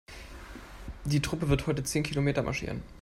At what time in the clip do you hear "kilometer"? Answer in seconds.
2.01-2.41